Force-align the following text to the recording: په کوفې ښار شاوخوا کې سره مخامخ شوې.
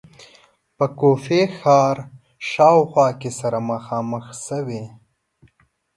په 0.77 0.85
کوفې 0.99 1.41
ښار 1.57 1.97
شاوخوا 2.49 3.07
کې 3.19 3.29
سره 3.39 3.57
مخامخ 3.71 4.25
شوې. 4.45 4.83